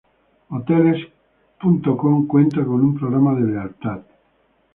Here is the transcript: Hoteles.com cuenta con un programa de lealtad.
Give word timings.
Hoteles.com 0.49 2.25
cuenta 2.25 2.65
con 2.65 2.81
un 2.83 2.95
programa 2.97 3.35
de 3.35 3.51
lealtad. 3.51 4.01